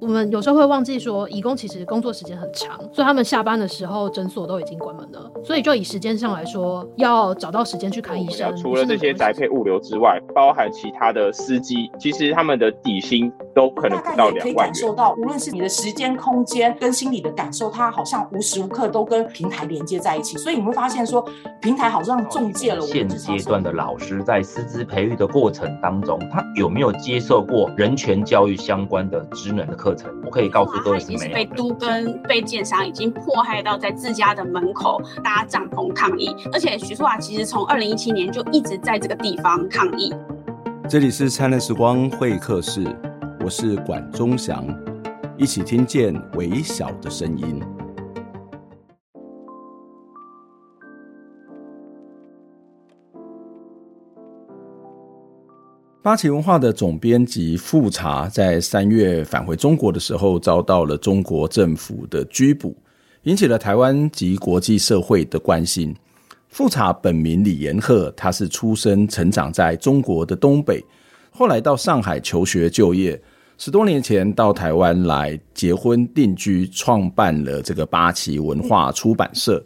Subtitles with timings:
[0.00, 5.30] 我们有时候会忘记说，义工其实工作时间很长，所以他们下班的时候诊所都已经关门了。
[5.44, 8.56] 所以就以时间上来说，要找到时间去看医生。
[8.56, 14.42] 除了这些宅配物流之外，包含其他的司机，其实他们的底薪都可能不到两万元。
[14.42, 20.38] 可以感受到，无论是你的时间、空间跟心理的感受，它好像无时无刻都跟平台连接在一起。
[20.38, 21.22] 所以你会发现说，
[21.60, 22.88] 平台好像中介了我们。
[22.88, 30.10] 现阶段的老师在师资培育的过程当中，他有没有接受过人权教育相关的职能的课程？
[30.24, 31.34] 我可以告诉各位是没有。
[31.34, 40.14] 被都跟被建商已经迫害到在自家的门口搭帐篷抗议，而且徐淑华其实从二零一七年就一直在这个地方抗议。
[40.88, 42.84] 这里是灿烂时光会客室，
[43.44, 44.64] 我是管中祥，
[45.36, 47.62] 一起听见微小的声音。
[56.02, 62.74] 八旗文化的总编辑富察在三月返回中国的时候，遭到了中国政府的拘捕，
[63.24, 65.94] 引起了台湾及国际社会的关心。
[66.48, 70.82] 富察本名李延鹤，他是出生成长在中国的东北，
[71.30, 73.20] 后来到上海求学就业，
[73.58, 79.62] 十多年前到台湾来结婚定居，创办了这个八旗文化出版社。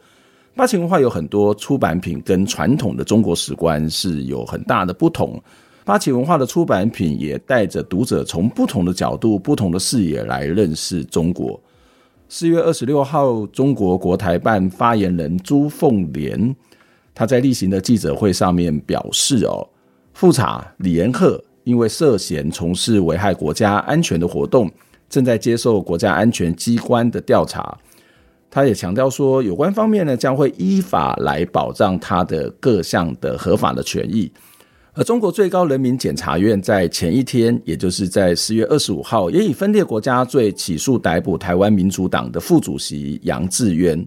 [0.56, 5.40] 八旗文化有很多出版品跟传统的中国史观是有很大的不同。
[5.84, 11.60] 八旗文化的出版品也带着读者从不同的角度、不同的视野来认识中国。
[12.26, 16.56] 四月二十六号，中国国台办发言人朱凤莲
[17.14, 19.68] 他在例行的记者会上面表示：“哦，
[20.14, 24.70] 复查李延鹤因为涉嫌从事危害国家安全的活动，
[25.10, 27.76] 正在接受国家安全机关的调查。”
[28.50, 34.32] 他也强调说，有关方面呢将会依法来保障他的各项的合法的权益。
[34.96, 44.06] 而中国最高人民检察院在前一天，也就是在四月二十五号，也以分裂国家罪起诉逮捕台湾民主党的副主席杨志渊。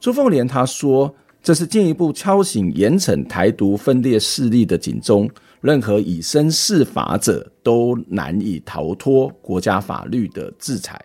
[0.00, 11.00] 朱凤莲他说，这是进一步敲醒严惩台独分裂势力的警钟，任何以身试法者都难以逃脱国家法律的制裁。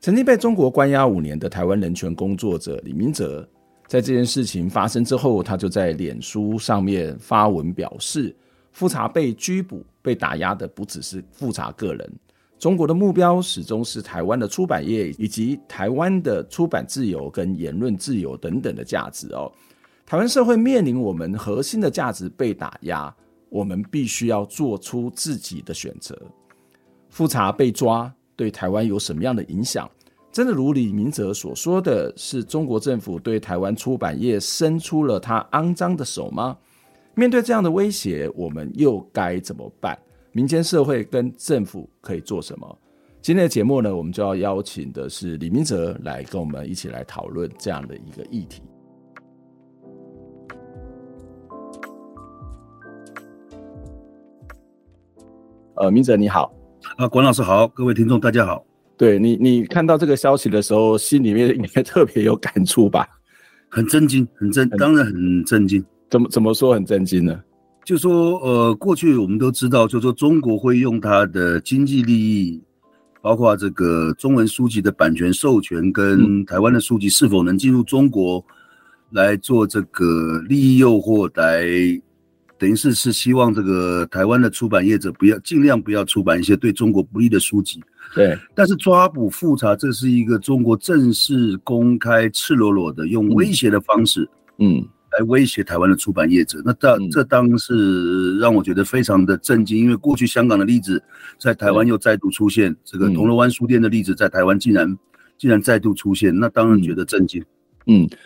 [0.00, 3.46] 曾经被中国关押五年的台湾人权工作者李明哲。
[3.90, 8.32] 在这件事情发生之后，他就在脸书上面发文表示，
[8.70, 12.08] 富察被拘捕、被打压的不只是富察个人，
[12.56, 19.50] 中国的目标始终是台湾的出版业以及台湾的出版自由跟言论自由等等的价值哦。
[20.06, 23.12] 台湾社会面临我们核心的价值被打压，
[23.48, 26.16] 我们必须要做出自己的选择。
[27.08, 29.90] 富察被抓对台湾有什么样的影响？
[30.32, 36.56] 真的如李明哲所说的是中国政府对台湾出版业伸出了他肮脏的手吗？
[37.16, 39.98] 面对这样的威胁，我们又该怎么办？
[40.30, 42.78] 民间社会跟政府可以做什么？
[43.20, 48.62] 今天的节目呢，我们就要邀请的是李明哲来跟我们一起来讨论这样的一个议题。
[55.74, 56.54] 呃，明哲你好，
[56.96, 58.69] 啊，管老师好，各位听众大家好。
[59.00, 63.08] 对你，你看到这个消息的时候，心里面应该特别有感触吧？
[63.70, 65.82] 很震惊，很震，当然很震惊。
[66.10, 67.40] 怎么怎么说很震惊呢？
[67.82, 72.62] 就说呃，过去我们都知道，就说中国会用它的经济利益，
[73.22, 78.44] 包括这个中文书籍的版权授权跟台湾的书籍是否能进入中国
[79.12, 81.64] 来做这个利益诱惑来。
[82.58, 87.82] 等于是是希望这个台湾的出版业者不要尽量不要出版一些对中国不利的书籍。
[88.14, 94.28] 对， 但是抓捕复查，这是一个中国正式、公开、赤裸裸的用威胁的方式，
[94.58, 96.60] 嗯，来威胁台湾的出版业者。
[96.64, 101.02] 那当这当是让我觉得非常的震惊，因为过去香港的例子
[101.38, 104.98] 在台湾又再度出现，这个铜锣湾书店的例子在台湾竟然
[105.38, 107.40] 竟然再度出现，那当然觉得震惊。
[107.40, 107.46] 嗯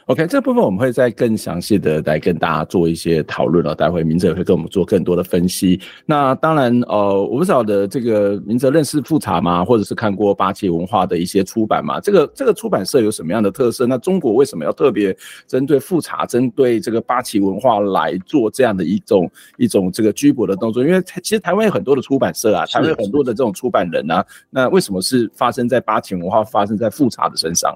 [0.07, 3.75] ，OK，这部分我们会再更详细的来跟大家做一些讨论了。
[3.75, 5.81] 待会明哲也会跟我们做更多的分析。
[6.05, 9.65] 那当然，呃，我不晓得这个明哲认识富察吗？
[9.65, 11.99] 或者是看过八旗文化的一些出版吗？
[12.01, 13.87] 这个这个出版社有什么样的特色？
[13.87, 20.85] 那中国为什么要特别针对富察，针对这个八旗文化来做这样的一种一种这个拘捕的动作？
[20.85, 27.75] 因为其实台湾有很多的出版社啊，台湾有很多的这种出版人啊，那为什么是发生在八旗文化，发生在富察的身上？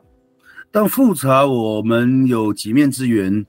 [0.70, 3.44] 但复查我们有几面之缘，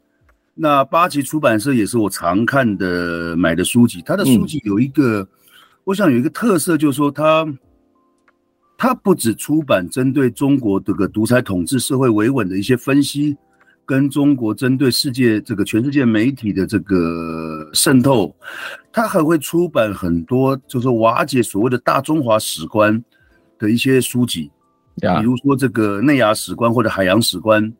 [0.54, 4.02] 那八旗出版社也是我常看的买的书籍。
[4.02, 5.28] 他的书籍有一个，嗯、
[5.84, 7.46] 我想有一个特色，就是说他
[8.78, 13.38] 他不止出版针对中国这个独裁统治、社会维稳的一些分析，
[13.86, 18.36] 跟中国针对世界这个全世界媒体的这个渗透，
[18.92, 23.04] 他还会出版很多，就是瓦解所谓的大中华史观。
[23.60, 24.52] 的一些书籍，呀
[25.00, 27.74] 比如说这个内亚史观或者海洋史观，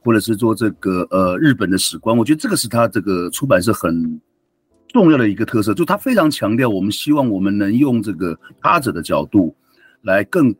[0.00, 4.20] 或者是说这个呃日本的史观，我觉得这个是他这个出版社很
[4.88, 9.54] 重要的一个特色，就他非常强调，我们希望我们能用这个他者的角度
[10.02, 10.54] 来更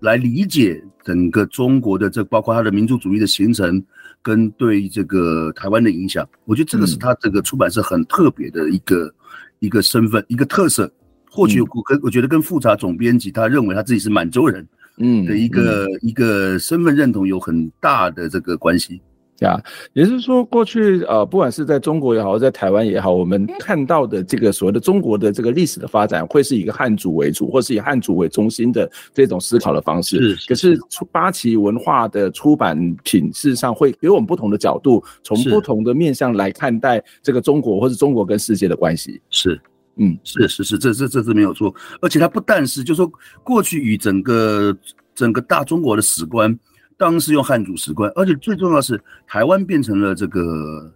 [0.00, 3.82] 来理解整个中国的这包括他的民族主义的形成
[4.22, 9.12] 跟对这个台湾的影响，我觉得这个是他这个出版社很特别的一个
[9.58, 10.90] 一个身份一个特色。
[11.28, 19.00] 或许我跟我觉得跟富察总编辑他认为他自己是满洲人，嗯的一个一个身份认同有很大的这个关系。
[19.40, 19.60] 呀，
[19.92, 30.36] 也就是说，过去呃，不管是在中国也好，在台湾也好，我们看到的这个所谓的中国的这个历史的发展，会是以一个汉族为主，或是以汉族为中心的这种思考的方式。
[30.36, 39.20] 是，可是出八旗文化的出版品，事实上会给我们不同的角度，从不同的面向来看待这个中国，或是中国跟世界的关系。
[39.28, 39.60] 是，
[39.96, 41.74] 嗯，是是是，这这这是没有错。
[42.00, 43.12] 而且它不但是，就是说
[43.42, 44.76] 过去与整个
[45.14, 46.58] 整个大中国的史观。
[46.98, 50.94] 当时用汉族史观，而且最重要的是，台湾变成了这个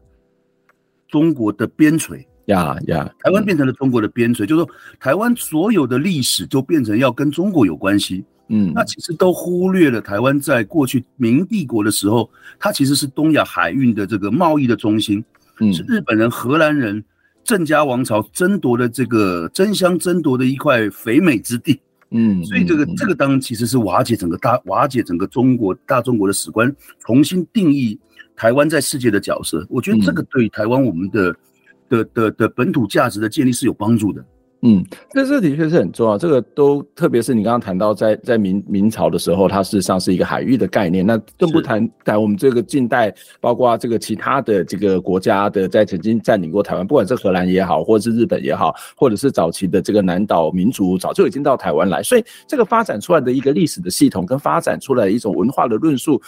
[1.08, 4.70] 中国的边陲呀呀，台湾变成了中国的边陲，就是说
[5.00, 8.24] 台湾所有的历史都变成要跟中国有关系。
[8.48, 15.24] 嗯，那其实都忽略了台湾在过去明帝国的时候，它其实是东亚海运的这个贸易的中心，
[15.58, 17.02] 嗯，是日本人、荷兰人、
[17.46, 21.80] 郑家王朝争夺的这个争相争夺的一块肥美之地。
[22.10, 27.98] 嗯，所以这个这个当然其实是瓦解整个大瓦解整个中国大中国的史观，重新定义
[28.36, 29.66] 台湾在世界的角色。
[29.68, 31.36] 我觉得这个对台湾我们的
[31.88, 34.24] 的的的本土价值的建立是有帮助的。
[34.68, 36.18] 嗯，这这的确是很重要。
[36.18, 41.06] 这个都特别是你刚刚谈到在，在在明明朝的时候，它事实上是一个海域的概念。
[41.06, 52.02] 那更不谈谈我们这个近代，包括这个其他的这个国家的在曾经占领过台湾，不管是荷兰也好，或者是日本也好，或者是早期的这个南岛民族，早就已经到台湾来。
[52.02, 56.20] 所以这个发展出来的一个历史的系统，跟发展出来的一种文化的论述。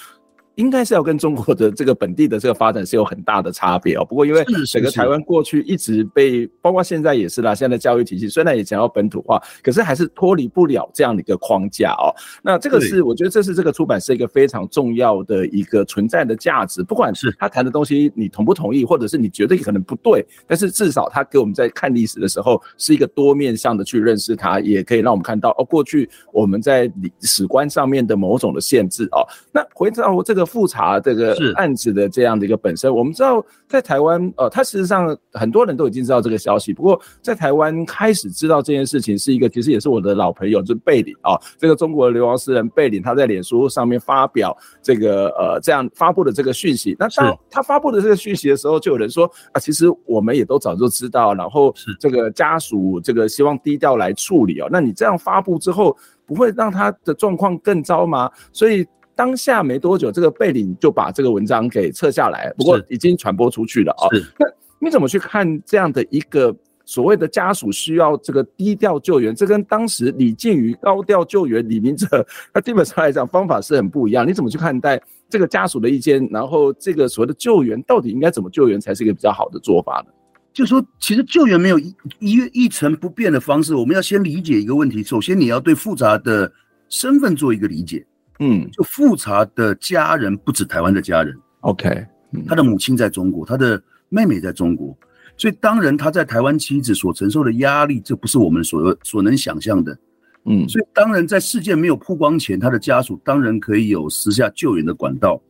[0.59, 4.05] 应该是要跟中国的这个本地的这个发展是有很大的差别哦。
[4.05, 12.11] 不过因为整个台湾过去一直被，包括现在也是啦，现在的教育体系虽然也想要本土化，可是还是脱离不了这样的一个框架哦。
[12.43, 16.83] 那这个是我觉得这是这个出版社一个非常重要的一个存在的价值。
[16.83, 26.91] 不管是他谈的东西你同不同意，或者是你觉得可能不对，但是至少他给我们在看历史的时候是一个多面向的去认识它，也可以让我们看到哦，过去我们在
[27.21, 29.23] 史观上面的某种的限制哦。
[29.53, 30.48] 那回到这个。
[30.49, 36.73] 复查这个案子的这样的一个本身，我们知道在台湾，呃，他事实上很多人都已经知道这个消息。
[36.73, 46.97] 不过在台湾开始知道这件事情，是一个其实也是我的老朋友，就是贝林啊，这个中国的流亡诗人贝林，他在脸书上面发表这个呃这样发布的这个讯息。
[46.99, 54.69] 那当他发布的这个讯息的时候，就有人说啊，其实我们也都早就知道，然后这个家属这个希望低调来处理哦。
[54.71, 58.31] 那你这样发布之后，不会让他的状况更糟吗？
[58.53, 58.87] 所以。
[59.19, 64.07] 当下没多久，这个贝林就把这个文章给撤下来，不过已经传播出去了啊。
[64.39, 64.47] 那
[64.79, 66.55] 你怎么去看这样的一个
[66.85, 69.35] 所谓的家属需要这个低调救援？
[69.35, 72.25] 这跟当时李靖宇高调救援李明哲，
[72.55, 74.25] 那基本上来讲方法是很不一样。
[74.25, 76.25] 你怎么去看待这个家属的意见？
[76.31, 80.13] 然后这个所谓的救援到底应该怎么救援才是一个比较好的做法呢？
[80.53, 83.75] 就说，其实救援没有一一一成不变的方式。
[83.75, 86.51] 我们要先理解一个问题，首先你要对复杂的
[86.89, 88.07] 身份做一个理解。
[88.41, 92.07] 嗯，就富察的家人不止台湾的家人，OK，
[92.47, 94.97] 他的母亲在中国，他的妹妹在中国，
[95.37, 99.99] 所以当然他在台湾妻子所承受的压力，这不是我们所所能想象的，
[100.45, 105.41] 嗯，所以当然在事件没有曝光前，他的家属当然可以有私下救援的管道，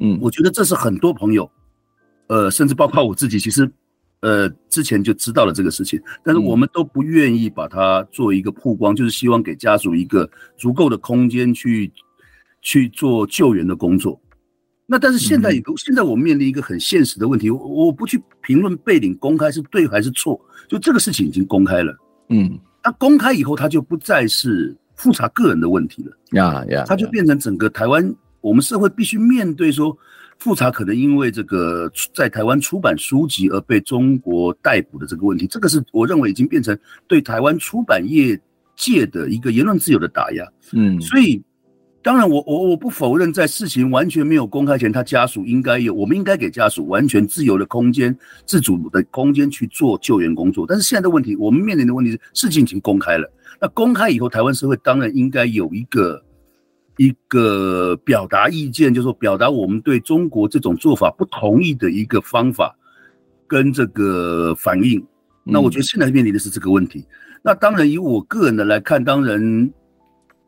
[0.00, 1.50] 嗯，我觉得这是很多朋友，
[2.26, 3.70] 呃，甚至包括我自己，其实。
[4.20, 11.92] 呃，之前就知道了这个事情，但是我们都不愿意把它做一个曝光，嗯、就是希望给家属一个足够的空间去
[12.66, 14.20] 去做救援的工作。
[14.86, 21.96] 那但是现在有，嗯、现在我面临一个很现实的问题，我我不去评论贝林公开是对还是错，就这个事情已经公开了，
[22.30, 29.96] 嗯，那公开以后，它就不再是复查个人的问题了，呀呀，它就变成整个台湾我们社会必须面对说。
[30.38, 38.38] 复查可能因为这个在台湾出版书籍而被中国逮捕的这个问题，这个是我认为已经变成对台湾出版业
[38.76, 40.46] 界的一个言论自由的打压。
[40.74, 41.42] 嗯，所以
[42.06, 50.64] 当然我我我不否认，在事情完全没有公开前，他家属应该有，我们应该给家属完全自由的空间、自主的空间去做救援工作。
[50.68, 53.28] 但是现在的问题，我们面临的问题是事情已经公开了，
[53.60, 56.22] 那公开以后，台湾社会当然应该有一个。
[56.98, 62.74] 一个表达意见，就是说表达我们对中国这种做法不同意的一个方法，
[63.46, 65.04] 跟这个反应。
[65.44, 67.04] 那我觉得现在面临的是这个问题。
[67.42, 69.70] 那当然，以我个人的来看，当然，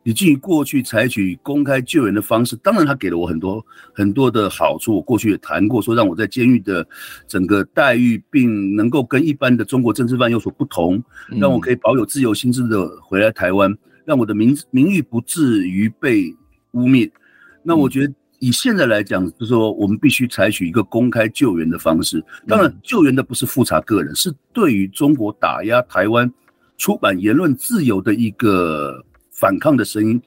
[0.09, 3.63] 你基于过去采取公开救援的方式，当然他给了我很多
[3.93, 4.95] 很多的好处。
[4.95, 6.83] 我过去也谈过，说让我在监狱的
[7.27, 10.99] 整个待遇，并能够跟一般的中国政治犯有所不同，
[11.39, 13.71] 让我可以保有自由心智的回来台湾，
[14.03, 16.35] 让我的名名誉不至于被
[16.71, 17.07] 污蔑。
[17.61, 22.19] 那我觉得以现在来讲，就是说我们必须采取一个公开救援的方式。
[22.47, 26.33] 当然，救援的不是复查个人，是对于中国打压台湾
[26.79, 29.05] 出版言论自由的一个。
[29.39, 30.21] 反抗的声音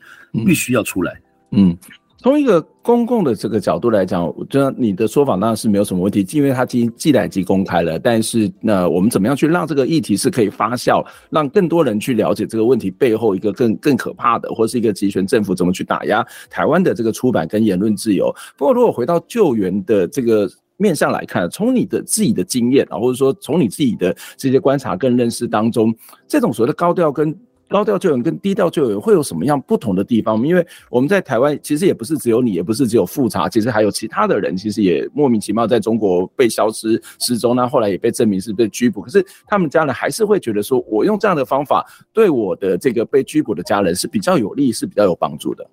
[0.46, 1.20] 必须要出来。
[1.50, 1.76] 嗯，
[2.18, 7.98] 从一个公共的这个角度来讲，我觉得你的说法当然是没有什么问题，因为它既既然已经公开了。
[7.98, 18.34] 但是，那我们怎么样去让这个议题是可以发酵，让更多人去了解这个问题背后一个更更可怕的，或是一个集权政府怎么去打压台湾的这个出版跟言论自由。
[18.56, 25.94] 不过，如果回到救援的这个面向来看，从你的自己的经验啊，或者说从你自己的这些观察跟认识当中，
[26.26, 27.36] 这种所谓的高调跟
[27.72, 30.46] 高调救人跟低调救人会有什么样不同的地方？
[30.46, 39.00] 因为我们在台湾，其实也不是只有你，也不是只有富察，其实还有其他的人，其实也莫名其妙在中国被消失失踪，那后来也被证明是被拘捕。
[39.00, 45.66] 可是他们家人还是会觉得说，我用这样的方法对我的这个被拘捕的家人是比较有利，是比较有帮助的。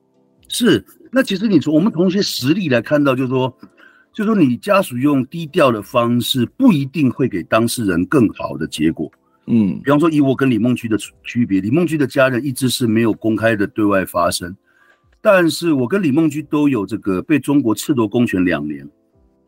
[0.47, 3.53] 是，那其实你从我们从一些实例来看到，就是说，
[4.13, 9.11] 就说你家属用低调的方式，不一定会给当事人更好的结果。
[9.51, 14.55] 嗯，比方说以我跟李梦居的区别，李梦居的家人一直是没有公开的对外发声，
[15.21, 18.87] 但是我跟李梦居都有这个被中国赤夺公权两年，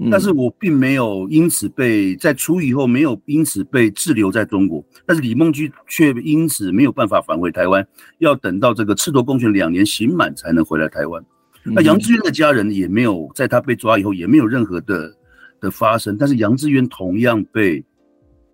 [0.09, 11.23] 但是我并没有因此被在出狱以后没有因此被滞留在中国，但是李梦居却因此没有办法返回台湾，要等到这个赤夺公权两年刑满才能回来台湾。
[11.63, 15.15] 那杨志渊的家人也没有在他被抓以后也没有任何的
[15.59, 17.85] 的发生，但是杨志渊同样被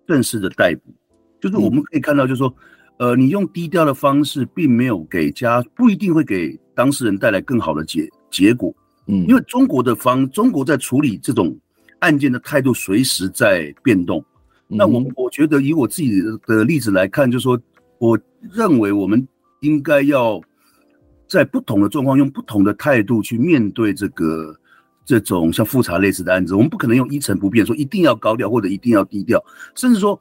[0.06, 0.92] 正式的逮捕。
[1.40, 2.52] 就是我们可以看到，就是说，
[2.96, 8.74] 呃，你用低调的方式，并没有给家不一定会给当事人带来更好的结结果，
[9.06, 11.56] 嗯，因为中国的方，中国在处理这种
[12.00, 14.24] 案件的态度随时在变动。
[14.66, 17.56] 那我我觉得以我自己的例子来看，就是说，
[17.98, 18.18] 我
[18.52, 19.26] 认为我们
[19.60, 20.40] 应该要
[21.28, 24.54] 在不同的状况，用不同的态度去面对这个
[25.04, 26.56] 这种像复查类似的案子。
[26.56, 29.40] 我们不可能用一成不变，说一定要高调或者一定要低调，
[29.76, 30.20] 甚至说。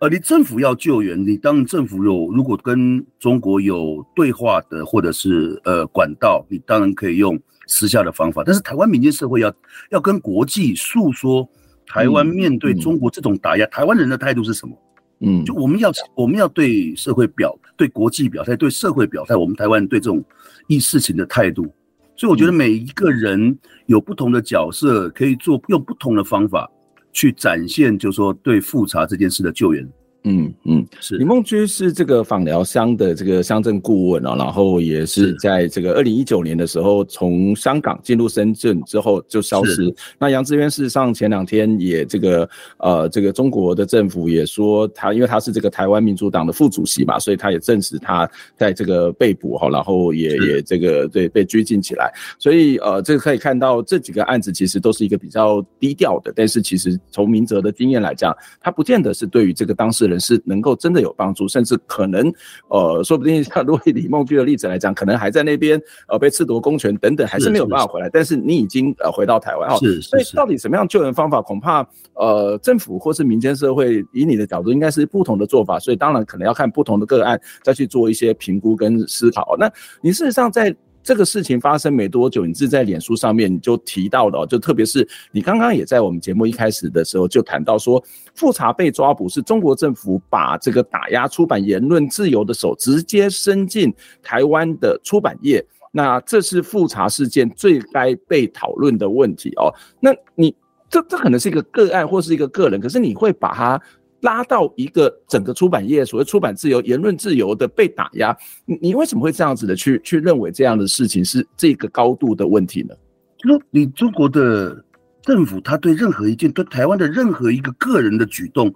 [0.00, 8.42] 呃，你政府要救援，你当政府有如果跟中国有对话的，或者是呃管道，你当然可以用私下的方法。
[8.42, 9.52] 但是台湾民间社会要
[9.90, 11.46] 要跟国际诉说
[11.86, 14.74] 台湾面对中国这种打压，台湾人的态度是什么？
[15.18, 20.24] 嗯，就我们要我们要对社会表对国际表态，对社会表态，我们台湾人对这种
[20.66, 21.70] 一事情的态度。
[22.16, 23.54] 所以我觉得每一个人
[23.84, 26.70] 有不同的角色，可以做用不同的方法。
[27.12, 29.88] 去展现，就是说对复查这件事的救援。
[30.24, 39.90] 嗯嗯，是李梦居是这个访疗乡的这个乡镇顾问啊，然后也是在这个二零一九年的时候从香港进入深圳之后就消失。
[40.18, 42.46] 那杨志渊事实上前两天也这个
[42.76, 52.12] 呃这个中国的政府也说他，因为他是这个台湾民主党的副主席嘛，所以他也证实他在这个被捕哈，然后也也这个对被拘禁起来。
[52.38, 60.09] 所以呃这个可以看到这几个案子其实都是一个比较低调的，但是其实从明哲的经验来讲，他不见得是对于这个当事人。
[60.10, 62.30] 人是能够真的有帮助，甚至可能，
[62.68, 68.10] 呃，说不定像如果以李梦居的例子来讲，可能还在那边呃被赤夺公权等等，还是没有办法回来。
[68.12, 75.78] 但是你已经呃回到台湾哈，是，所以到底什么样救援方法，恐怕呃政府或是民间社会以你的角度，应该是不同的做法。
[75.78, 79.56] 所以当然可能要看不同的个案，再去做一些评估跟思考。
[79.58, 79.70] 那
[80.02, 80.76] 你事实上在。
[81.10, 88.00] 这个事情发生没多久，你是在脸书上面你就提到了，就特别是你刚刚也在我们节目一开始的时候就谈到说，
[88.32, 99.74] 复查被抓捕是中国政府把这个打压出版言论自由的手直接伸进台湾的出版业，那这是复查事件最该被讨论的问题哦。
[99.98, 100.54] 那你
[100.88, 103.82] 这这可能是一个个案或是一个个人，可是你会把它。
[104.20, 108.36] 拉到一个整个出版业，所谓出版自由、言论自由的被打压，
[108.66, 112.94] 你你为什么会这样子的去去认为这样的事情是这个高度的问题呢？
[113.38, 114.84] 就说你中国的
[115.22, 118.72] 政府，他对任何一件对台湾的任何一个个人的举动，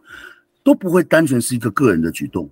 [0.63, 2.51] 都不会单纯是一个个人的举动，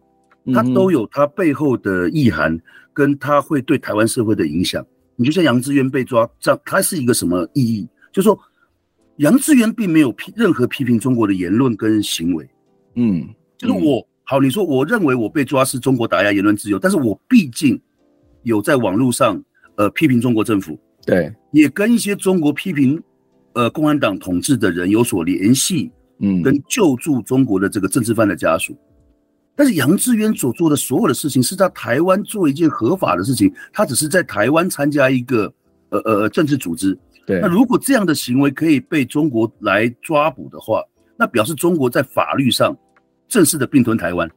[0.52, 2.58] 他都有他背后的意涵，
[2.92, 4.84] 跟他会对台湾社会的影响。
[5.16, 7.88] 你就像杨志渊被抓，这样他是一个什么意义？
[8.12, 8.38] 就说
[9.16, 12.46] 杨志渊并没有批任何批评中国的言论跟行为。
[12.94, 17.80] 嗯，就是我好，你说我认为我被抓是中国打压言论自由，但是我毕竟
[18.42, 19.42] 有在网络上
[19.76, 23.02] 呃批评中国政府，对，也跟一些中国批评
[23.54, 28.76] 呃共产党统治的人有所联系，嗯，跟救助中国的这个政治犯的家属，
[29.54, 35.52] 但是杨志渊所做的所有的事情是在台湾做一件合法的事情，他只是在台湾参加一个
[35.90, 36.98] 呃呃政治组织。
[37.26, 40.82] 对，那如果这样的行为可以被中国来抓捕的话，
[41.22, 42.76] 那表示中国在法律上
[43.28, 44.28] 正式的并吞台湾。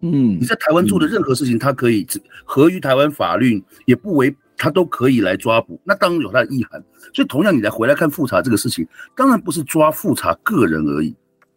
[0.00, 2.04] 嗯，你在台湾做的任何事情，它可以
[2.44, 5.80] 合于台湾法律，也不违，它都可以来抓捕。
[5.84, 6.82] 那当然有它的意涵。
[7.12, 11.14] 所以同样，你来回来看复查这个事情，当然不是抓复查个人而已。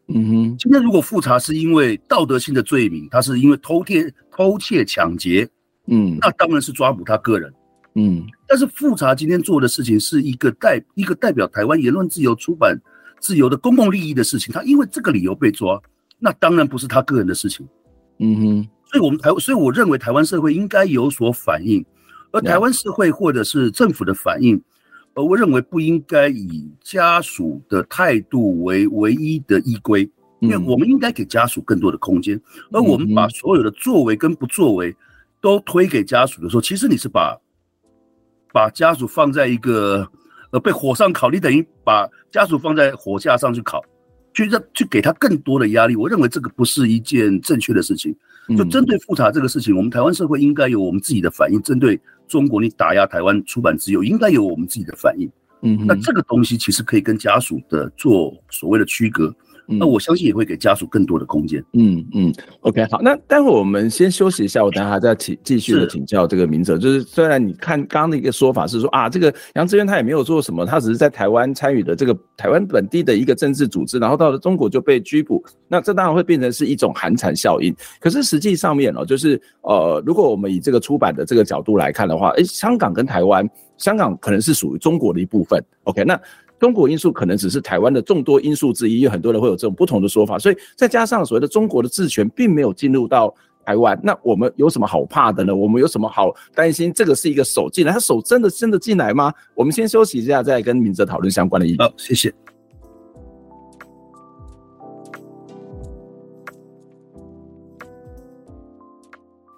[0.10, 5.50] 嗯哼，今天如果复查是因为道德性的罪名，他是因为偷窃、偷窃、抢劫，
[5.88, 7.51] 嗯，那当然是抓捕他个人。
[7.96, 12.79] 嗯，但是复查今天做的事情是一个代一个代表台湾言论自由、出版
[13.19, 15.81] 自由的公共利益的事情，他因为这个理由被抓，
[16.19, 17.67] 那当然不是他个人的事情。
[18.19, 21.86] 嗯哼，所以我们台，所以我认为台湾社会应该有所反应，
[22.31, 24.59] 而台湾社会或者是政府的反应，
[25.13, 30.09] 而我认为不应该以家属的态度为唯一的依归，
[30.39, 32.39] 因为我们应该给家属更多的空间，
[32.71, 34.95] 而我们把所有的作为跟不作为
[35.41, 37.38] 都推给家属的时候，其实你是把
[38.51, 40.07] 把家属放在一个
[40.51, 43.84] 呃被火上烤，你等于把家属放在火架上去烤。
[44.34, 48.16] 去让去给他更多的压力，我认为这个不是一件正确的事情。
[48.56, 51.60] 就针对复查这个事情，我们台湾社会应该有我们自己的反应。
[51.63, 55.27] 针对中国你打压台湾出版自由，应该有我们自己的反应。
[55.63, 59.36] 嗯，那这个东西其实可以跟家属的做所谓的区隔。
[59.67, 61.63] 那我相信也会给家属更多的空间。
[61.74, 66.77] 嗯嗯，OK，好，那待会我们先休息一下，我等下再请继续的请教这个明哲。
[66.77, 77.75] 就是虽然你看刚刚的一个说法是说啊，这个杨志渊他也没有做什么，他只是在台湾参与的这个台湾本地的一个政治组织，然后到了中国就被拘捕，那这当然会变成是一种寒蝉效应。
[78.00, 85.62] 可是实际上面哦，就是呃，如果我们以这个出版的这个角度来看的话，诶，香港跟台湾，香港可能是属于中国的一部分。
[85.83, 86.17] OK，那。
[86.60, 93.34] 中国因素可能只是台湾的众多因素之一，有很多人会有这种不同的说法，所以再加上所谓的中国的治权并没有进入到
[93.66, 95.56] 台湾，那我们有什么好怕的呢？
[95.56, 96.92] 我们有什么好担心？
[96.94, 99.32] 这个是一个手进来，他手真的真的进来吗？
[99.54, 101.84] 我们先休息一下，再跟明哲讨论相关的议题。
[101.84, 102.46] 好，谢谢。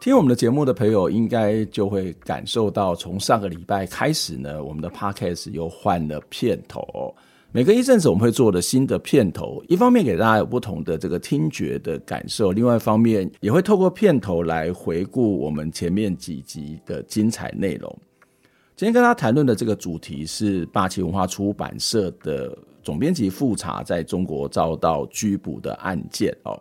[0.10, 7.14] 听我们的节目的朋友，应该就会感受到，从上个礼拜开始呢，我们的 Podcast 又换了片头。
[7.52, 17.96] 每隔一阵子，我们会做的新的片头，一方面给大家有不同的这个听觉的感受，另外一方面也会透过片头来回顾我们前面几集的精彩内容。
[18.76, 26.60] 今天跟大家谈论的这个主题是霸气文化出版社的总编辑复查在中国遭到拘捕的案件哦。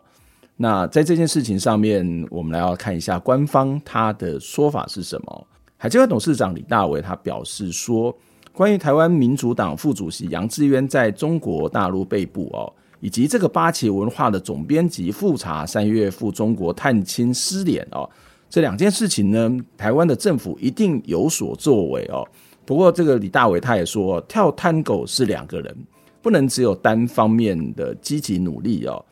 [0.60, 5.46] 那在这件事情上面，我们来要看一下官方他的说法是什么。
[5.76, 8.12] 海基会董事长李大为他表示说，
[8.52, 12.66] 关于台湾民主党副主席杨志渊在中国大陆被捕哦，
[12.98, 18.10] 以及这个八旗文化的总编辑富察三月赴中国探亲失联哦，
[18.50, 22.26] 这两件事情呢，台湾的政府一定有所作为哦。
[22.66, 25.76] 不过这个李大为他也说，跳探狗是两个人，
[26.20, 29.04] 不能只有单方面的积极努力哦。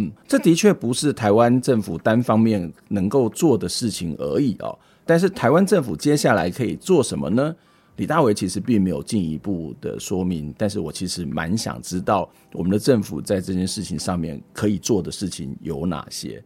[0.00, 4.78] 嗯，这的确不是台湾政府单方面能够做的事情而已哦。
[5.04, 7.54] 但是台湾政府接下来可以做什么呢？
[7.96, 16.40] 李大为其实并没有进一步的说明，但是我其实蛮想知道我们的政府在这件事情上面可以做的事情有哪些。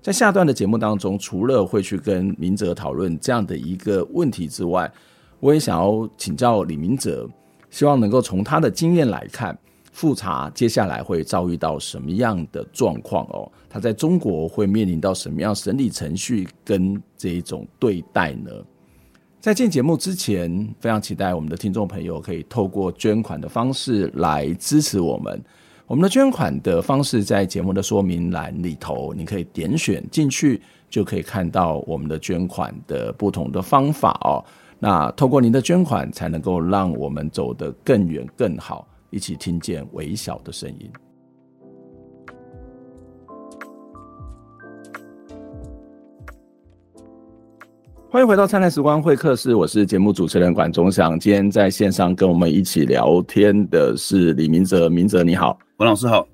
[0.00, 4.90] 在下段的节目当中，除了会去跟明哲讨论这样的一个问题之外，
[5.38, 7.28] 我也想要请教李明哲，
[7.68, 9.58] 希望能够从他的经验来看。
[9.96, 13.50] 复查接下来会遭遇到什么样的状况哦？
[13.66, 18.50] 他在中国会面临到什么样审理程序跟这一种对待呢？
[19.40, 25.42] 在进节目之前，非常期待我们的听众朋友可以透过捐款的方式来支持我们。
[25.86, 34.44] 我们的捐款的方式在节目的说明栏里头，你可以点选进去，就可以看到我们的捐款的不同的方法哦。
[34.78, 38.86] 那透过您的捐款，才能够让我们走得更远更好。
[39.10, 40.90] 一起听见微小的声音。
[48.08, 51.18] 欢迎回到灿烂时光会客室，我是节目主持人管中祥。
[51.20, 56.26] 今天在线上跟我们一起聊天的是李明哲，明哲你好，文老师好。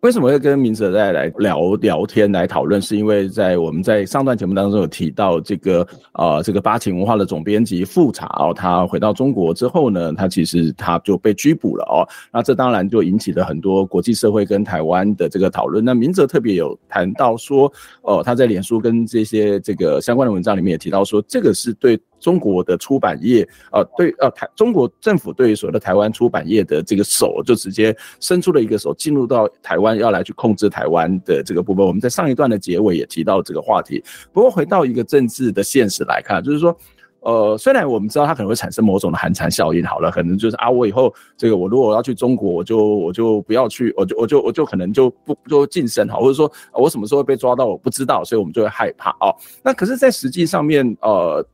[0.00, 2.80] 为什么会跟明哲再来聊聊天来讨论？
[2.80, 12.06] 是因为在我们在上段节目当中有提到这个、呃，这个八旗文化的总编辑富察哦，他回到中国之后呢，他其实他就被拘捕了哦。
[12.30, 15.84] 那这当然就引起了很多国际社会跟台湾的这个讨论。
[15.84, 31.86] 那明哲特别有谈到说，哦，他在脸书跟这些这个相关的文章里面也提到说，这个是对中国的出版业，呃，对，呃，台中国政府对于所谓的台湾出版业的这个手，就直接伸出了一个手，进入到台湾，要来去控制台湾的这个部分。
[31.86, 34.02] 我们在上一段的结尾也提到这个话题。
[34.32, 36.76] 不过回到一个政治的现实来看，就是说。
[37.20, 49.34] 呃，虽然我们知道它可能会产生某种的寒蝉效应，好了，可能就是啊，我以后这个我如果要去中国，我就我就不要去，我就我就我就可能就不就晋升好，或者说我什么时候被抓到，我不知道，所以我们就会害怕哦。
[49.60, 51.44] 那可是，在实际上面，呃，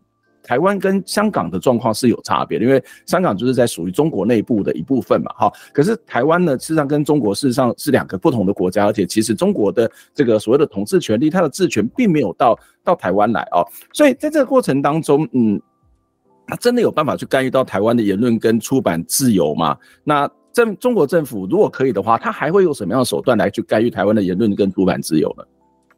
[0.43, 5.53] 台湾跟香港的状况是有差别的，因为香港就是在属于中国内部的一部分嘛，哈。
[5.73, 12.59] 可是台湾呢，事实上跟中国事实上是两个不同的国家，而且其实中国的这个所谓的统治权力，它的治权并没有到。
[12.85, 15.63] 到台湾来哦，所以在这个过程当中，嗯，
[16.49, 19.79] 他真的有办法去干预到台湾的言论跟出版自由吗？
[20.03, 25.45] 那政中国政府如果可以的话，他还会用什么样的手段来去干预台湾的言论跟出版自由呢？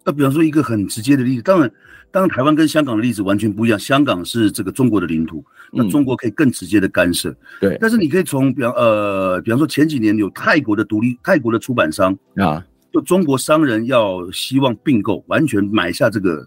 [0.05, 1.71] 那比方说一个很直接的例子，当然，
[2.11, 7.31] 当然台湾跟香港的例子完全不一样，香港是这个中国的领土，那中国可以更直接的干涉。
[7.31, 16.47] 嗯、对，但是你可以从比方呃，比方说前几年有泰国的独立泰国的出版商啊，就中国商人要希望并购，完全买下这个。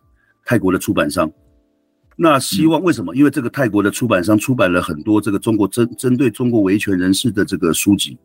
[0.49, 1.29] 泰国的出版商，
[2.15, 3.13] 那希望为什么？
[3.13, 8.17] 因为这个泰国的出版商出版了很多这个中国针针对中国维权人士的这个书籍，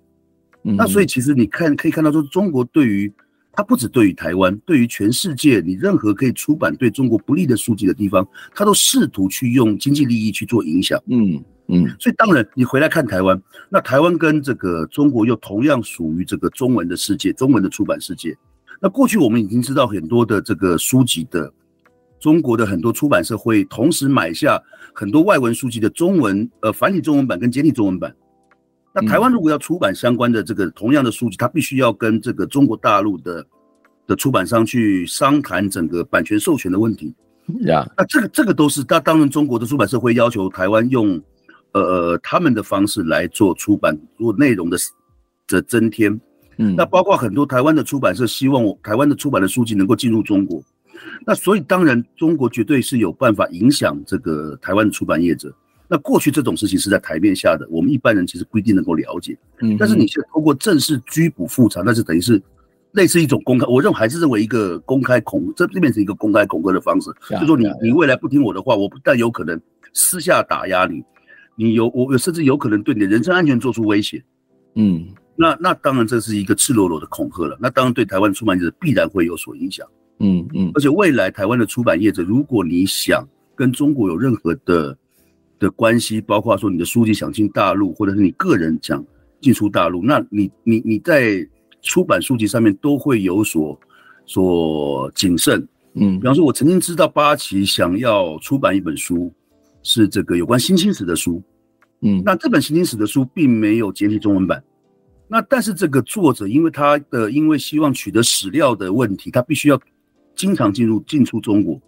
[0.63, 3.13] 那所以其实你看可以看到说，中国对于
[3.53, 10.99] 它不止对于台湾，对于全世界，你任何可以出版对中国不利的书籍的地方，它都试图去用经济利益去做影响。
[11.07, 18.37] 嗯嗯，所以当然你回来看台湾，那台湾跟这个中国又同样属于这个中文的世界，中文的出版世界。
[18.81, 21.53] 那过去我们已经知道很多的这个书籍的。
[22.19, 24.57] 中国的很多出版社会同时买下
[24.95, 28.15] 很多外文书籍的中文，呃，繁体中文版跟简体中文版。
[28.95, 33.47] 那台湾如果要出版相关的这个同样的书籍，它必须要跟这个中国大陆的
[34.07, 37.15] 的出版商去商谈整个版权授权的问题。
[37.63, 41.21] 呀，那这个这个都是，那当然中国的出版社会要求台湾用，
[41.73, 44.77] 呃，他们的方式来做出版做内容的
[45.49, 46.21] 的增添。
[46.59, 50.63] 嗯，那包括很多台湾的出版社希望我台湾的出版的书籍能够进入中国。
[51.27, 55.53] 那所以当然，中国绝对是有办法影响这个台湾的出版业者。
[55.93, 59.37] 那过去这种事情是在台面下的，我们一般人其实不一定能够了解。
[59.61, 62.41] 嗯，但是你现在通过正式拘捕复查，那是等于是
[62.93, 67.11] 类似一种公开，我认为还是认为一个公开恐，这这变成一个公开恐吓的方式。
[67.39, 69.61] 就说你你未来不听我的话，我不但有可能
[69.93, 71.05] 私下打压你，
[71.57, 74.25] 你有我甚至有可能对你的人身安全做出威胁。
[74.77, 77.59] 嗯，那那当然这是一个赤裸裸的恐吓了。
[77.61, 79.87] 那当然对台湾出版业者必然会有所影响。
[80.21, 84.97] 嗯嗯，而且未来台湾的出版业者，如果你想跟中国有任何的
[85.63, 89.03] 的关系，包括说你的书籍想进大陆，或者是你个人想
[89.41, 91.49] 进出大陆，那你你你在
[91.81, 93.79] 出版书籍上面都会有所
[94.27, 95.67] 所谨慎。
[95.95, 99.33] 嗯，比方说，我曾经知道八旗想要出版一本书，
[99.83, 101.43] 是这个有关新清史的书。
[102.01, 104.63] 嗯，那这本新清史的书并没有简体中文版。
[105.29, 109.81] 那但是这个作者因为他的因为希望取得史料的问题，他必须要。
[110.35, 111.79] 经常进入进出中国，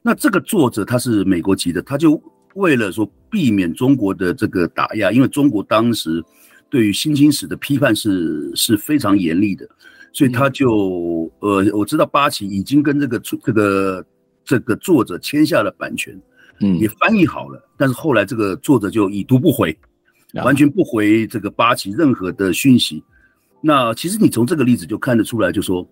[0.00, 2.20] 那这个作者他是美国籍的，他就
[2.58, 6.22] 为了说避免中国的这个打压，因为中国当时
[6.68, 9.66] 对于新清史的批判是是非常严厉的，
[10.12, 14.06] 所以他就呃，我知道八旗已经跟这个这个
[14.44, 16.20] 这个作者签下了版权，
[16.60, 19.76] 嗯，也翻译好了，但是后来这个作者就已读不回，
[20.44, 23.02] 完全不回这个八旗任何的讯息。
[23.62, 25.88] 那其实你从这个例子就看得出来，就说。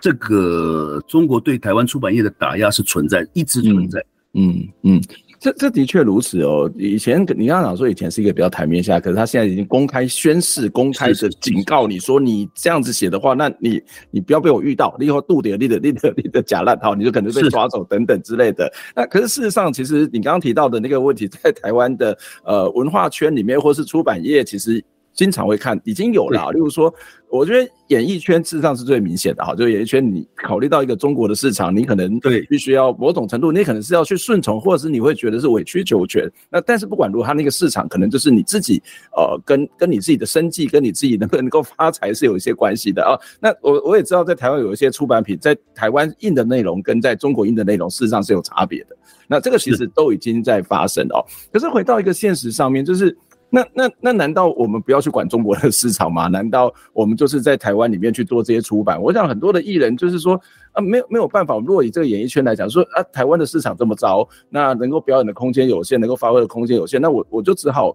[0.00, 3.98] 这个中国对台湾出版业的打压是存在，一直存在。
[4.34, 5.02] 嗯嗯，嗯，
[5.40, 6.70] 这这的确如此哦。
[6.76, 18.72] 以前你刚刚讲说以前是一个比较台面下，可是他现在已经公开宣誓、公开的警告你说，你这样子写的话，那你你不要被我遇到，你以后度点你的你的你的假烂套，你就可能被抓走等等之类的。
[18.94, 24.84] 那可是事实上，其实你刚刚提到的那个问题，在台湾的呃文化圈里面，或是出版业，其实。
[25.18, 26.52] 经常会看，已经有了。
[26.52, 26.94] 例如说，
[27.28, 36.30] 我觉得演艺圈事实上是最明显的哈，就是演艺圈，你考虑到一个中国的市场，你可能对必须要某种程度，你可能是要去顺从，或者是你会觉得是委曲求全。
[36.48, 38.80] 那但是不管如何，他那个市场可能就是你自己，
[39.16, 43.18] 呃，跟跟你自己的生计，跟你自己能不能够发财是有一些关系的啊。
[43.40, 48.96] 那我我也知道，在台湾有一些出版品，在台湾印的内容跟在中国印的内容事实上是有差别的。
[49.26, 51.18] 那这个其实都已经在发生哦。
[51.52, 53.16] 可是回到一个现实上面，就是。
[53.50, 56.28] 那那那难道我们不要去管中国的市场吗？
[56.28, 59.00] 难道我们就是在台湾里面去做这些出版？
[59.00, 60.40] 我想很多的艺人就是说
[60.72, 61.56] 啊，没有没有办法。
[61.58, 67.94] 如果以这个演艺圈来讲，说啊，台湾的市场这么糟，那能够表演的空间有限，能够发挥的空间有限，那我我就只好。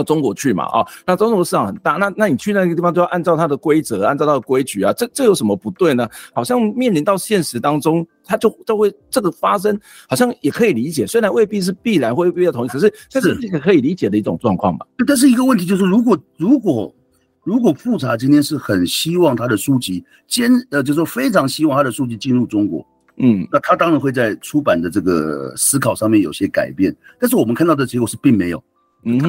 [0.00, 6.08] 到中国去嘛，啊，那中国市场很大，那那你去那个地方就要按照它的规则，按照它的规矩啊，这这有什么不对呢？
[6.32, 14.86] 好像面临到现实当中，它就都会这个发生，好像也可以理解，虽然未必是必然，未必要同意，可是这是一个可以理解的一种状况吧。
[15.06, 16.94] 但是一个问题就是，如果如果
[17.42, 22.86] 如果复查今天是很希望他的书籍坚呃，就是说非常希望他的书籍进入中国。
[23.22, 28.62] 嗯，那他当然会在出版的这个思考上面有些改变，但是我们看到的结果是并没有，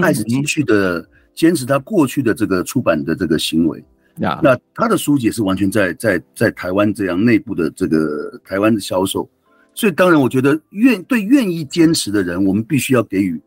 [0.01, 3.83] 还是继续的坚持他过去的这个出版的这个行为。
[4.17, 9.27] 呀，那他的书籍也是完全在在在台湾这样内部的这个台湾的销售，
[9.73, 13.41] 所以当然我觉得愿对愿意坚持的人，我们必须要给予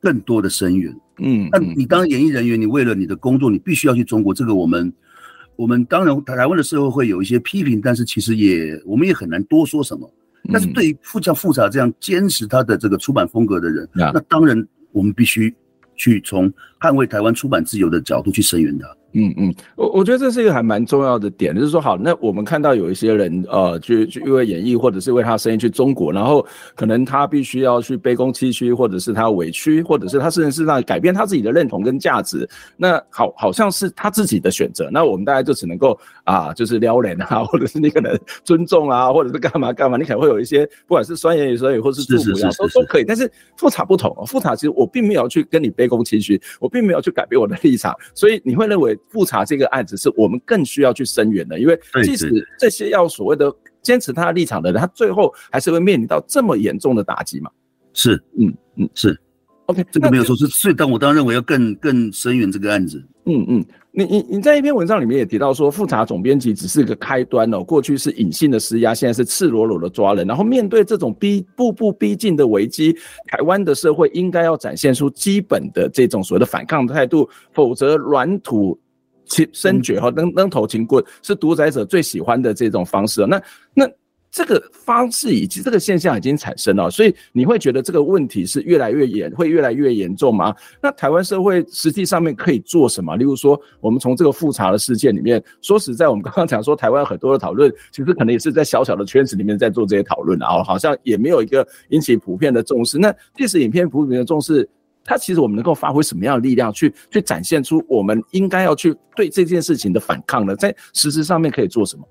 [0.00, 0.94] 更多的声援。
[1.18, 4.92] 嗯，那你当演艺人员，你为了你的工作，你必须要去中国，这个我们。
[5.56, 10.06] 我们当然，台湾的社会会有一些批评，但是其实也我们也很难多说什么。
[10.52, 15.54] 但是对于富像富察这样坚持他的这个出版风格的人，嗯、那当然我们必须
[15.96, 18.86] 去从捍卫台湾出版自由的角度去声援他。
[19.18, 48.94] 嗯嗯，我我觉得这是一个还蛮重要的点，就是说，好，那我们看到有一些人，呃，去去因为演艺或者是为他生意去中国，然后可能他必须要去卑躬屈膝，或者是他委屈，或者是他甚至是让改变他自己的认同跟价值，那好好像是他自己的选择，那我们大家就只能够啊，就是撩人啊， 或者是你可能尊重啊，或者是干嘛干嘛，你可能会有一些不管是酸言酸语或是祝福啊，都都可以，但是复查不同，复查其实我并没有去跟你卑躬屈膝，我并没有去改变我的立场，所以你会认为。
[49.08, 57.50] 复查这个案子是我们更需要去声援的，因为即使这些要所谓的坚持他的立场的人，他最后还是会面临到这么严重的打击嘛？
[57.94, 59.18] 是，嗯嗯，是。
[59.66, 63.02] OK，这个没有说是，所以但我当然认为要更更深远这个案子。
[63.24, 70.26] 嗯嗯，你你你在一篇文章里面也提到说，复查总编辑只是个开端哦，过去是隐性的施压，现在是赤裸裸的抓人。
[70.26, 78.78] 然后面对这种逼步步逼近的危机，台湾的社会应该要展现出基本的这种所谓的反抗的态度，否则软土。
[79.28, 83.26] 其深掘哈，扔扔头擒棍是独裁者最喜欢的这种方式。
[83.26, 83.42] 那
[83.74, 83.84] 那
[84.36, 90.54] 这个方式以及这个现象已经产生了，所以你会觉得这个问题是越来越严，会越来越严重吗？
[90.78, 93.16] 那台湾社会实际上面可以做什么？
[93.16, 102.98] 例如说，我们从这个复查的事件里面，说实在，我们刚刚讲说台湾很多的讨论，其实可能也是在小小的圈子里面在做这些讨论，啊好像也没有一个引起普遍的重视。
[102.98, 104.68] 那即使影片普遍的重视。
[105.08, 110.56] 它其实我们能够发挥什么样的力量去去展现出我们应该要去对这件事情的反抗呢？
[110.56, 112.04] 在实质上面可以做什么？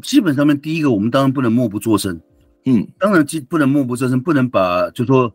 [0.00, 2.18] 基本上面第一个，我们当然不能默不作声。
[2.64, 5.32] 嗯，当然既不能默不作声，不能把就说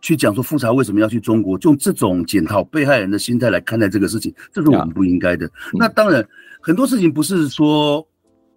[0.00, 5.46] 去讲说复查为什么要去中国，用这种检讨被害人的心态来看待这个事情，这是我们不应该的。
[5.46, 6.26] 嗯、那当然
[6.60, 8.06] 很多事情不是说。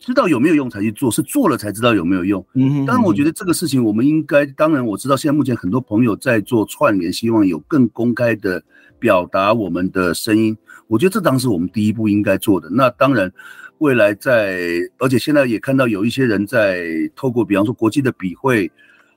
[0.02, 2.44] 知道有没有用才去做，是做了才知道有没有用。
[2.56, 8.62] 嗯，当然，我觉得这个事情我们应该，当然我知道现在目前很多朋友在做串联，希望有更公开的
[8.98, 10.58] 表达我们的声音。
[10.88, 12.68] 我觉得这当时我们第一步应该做的。
[12.72, 13.32] 那当然，
[13.78, 14.60] 未来在，
[14.98, 16.84] 而且现在也看到有一些人在
[17.16, 18.72] 透过，比方说国际的笔会，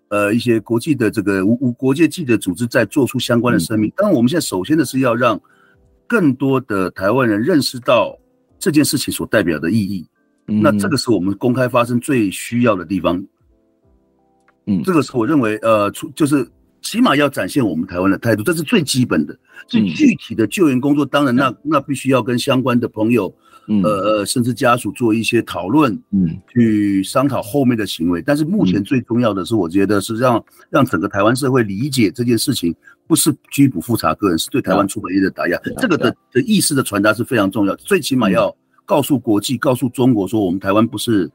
[0.08, 3.90] 呃，一些国际的这个无无国际记者组织在做出相关的声明。
[3.96, 5.40] 当然，我们现在首先的是要让
[6.06, 8.14] 更多的台湾人认识到
[8.58, 10.06] 这件事情所代表的意义。
[10.46, 13.24] 那这个是我们公开发声最需要的地方，
[14.66, 16.46] 嗯，这个是我认为，呃，出就是
[16.82, 19.34] 起码要展现我们台湾的态度，这是最基本的。
[19.66, 23.34] 最具体的救援工作，当然那那必须要跟相关的朋友，
[23.82, 28.20] 呃呃，甚至家属做一些讨论，嗯，去商讨后面的行为。
[28.20, 32.74] 但是目前最重要的是，我觉得是让让整个台湾社会理解这件事情
[33.06, 35.58] 不是拘捕复查个人，是对台湾出版业的打压。
[35.78, 38.54] 这个的的意识的传达是非常重要的，最起码要。
[38.84, 41.30] 告诉国际，告诉中国，说我们台湾不是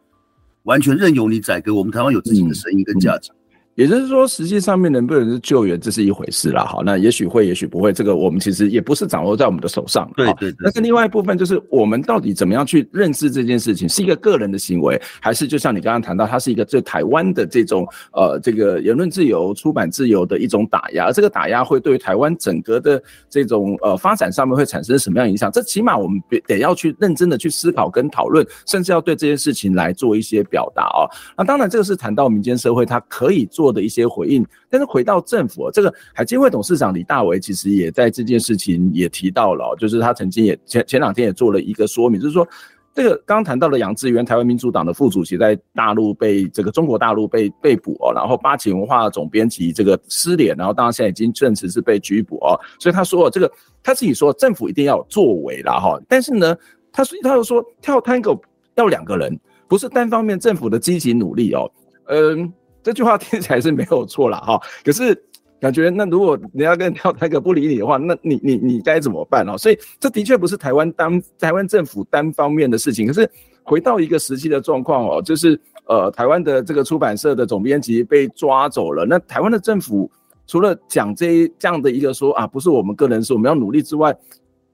[0.63, 3.31] 完全任由你宰割，我们台湾有自己的声音跟价值。
[3.79, 6.65] 也就是说，实际上面能不能是救援，这是一回事啦。
[6.65, 10.11] 好，那也许会，也许不会，这个我们其实也不是掌握在我们的手上。
[10.17, 10.53] 对对。
[10.61, 21.05] 但是另外一部分就是，我们到底怎么样去认知这件事情，是一个个人的行为，还是就像你刚刚谈到，它是一个对台湾的这种呃这个言论自由、出版自由的一种打压？
[21.05, 25.49] 而这个打压会对台湾整个的这种呃发展上面会产生什么样影响？
[25.49, 31.07] 这起码我们得要去认真的去思考跟讨论，甚至要对这件事情来做一些表达哦。
[31.37, 42.47] 那当然，这个是谈到民间社会它可以做的一些回应，但是回到政府，这个海基会董事长李大为其实也在这件事情也提到了，就是他曾经也前前两天也做了一个说明，就是说
[42.93, 53.49] 这个刚谈到了杨智渊，台湾民主党的副主席在大陆被这个中国大陆被被捕哦，然后八旗文化总编辑这个失联，然后当然现在已经证实是被拘捕哦，所以他说这个
[53.83, 56.55] 他自己说政府一定要作为了哈，但是呢，
[56.91, 58.37] 他说他又说跳探戈
[58.75, 61.71] 要两个人，不是单方面政府的积极努力哦，
[62.07, 62.51] 嗯。
[62.81, 65.13] 这句话听起来是没有错了哈， 可是
[65.59, 69.57] 感觉那如果人家跟跳台个不理你的话，那你你你该怎么办哦？
[69.57, 73.05] 所以这的确不是台湾单台湾政府单方面的事情。
[73.05, 73.29] 可是
[73.63, 80.09] 回到一个实际的状况哦，就是呃台湾的这个出版社的总编辑被抓走了，那台湾的政府
[80.47, 84.15] 除了讲这这样的一个说啊，不是我们个人，是我们要努力之外，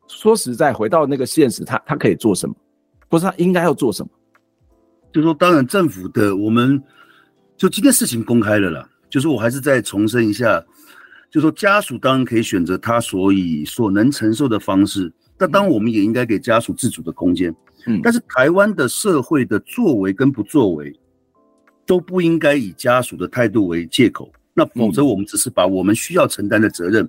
[0.07, 2.53] 说实在回到那个现实，他他可以做什么？
[3.09, 4.09] 不是他应该要做什么？
[5.11, 6.79] 就说，当然政府的我们。
[7.57, 10.59] 就今天事情公开了啦，就是我还是再重申一下，
[11.31, 17.55] 就是说家属当然可以选择他所以所能承受的方式，但当然我们也应该给家属自主的空间。
[17.87, 20.93] 嗯，但是台湾的社会的作为跟不作为，
[21.85, 27.07] 都不应该以家属的态度为借口，那否则我们只是把我们需要承担的责任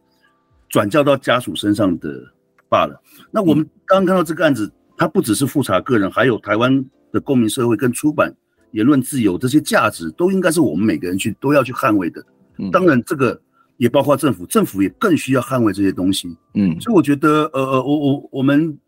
[0.69, 2.23] 转交到家属身上的
[2.69, 3.01] 罢了。
[3.33, 8.33] 那我们刚刚看到这个案子，它不只是复查个人，还有台湾的公民社会跟出版。
[8.77, 12.23] 言论自由这些价值都应该是我们每个人去都要去捍卫的。
[12.71, 13.41] 当然，这个
[13.79, 16.37] 也包括政府，政府也更需要捍卫这些东西。
[16.53, 18.79] 嗯，所以我觉得，呃呃，我我我们，